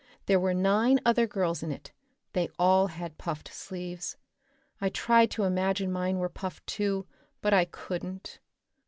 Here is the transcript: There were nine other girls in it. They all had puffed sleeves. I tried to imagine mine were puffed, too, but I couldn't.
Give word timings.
There 0.25 0.39
were 0.39 0.55
nine 0.55 0.99
other 1.05 1.27
girls 1.27 1.61
in 1.61 1.71
it. 1.71 1.91
They 2.33 2.49
all 2.57 2.87
had 2.87 3.19
puffed 3.19 3.53
sleeves. 3.53 4.17
I 4.81 4.89
tried 4.89 5.29
to 5.29 5.43
imagine 5.43 5.91
mine 5.91 6.17
were 6.17 6.27
puffed, 6.27 6.65
too, 6.65 7.05
but 7.39 7.53
I 7.53 7.65
couldn't. 7.65 8.39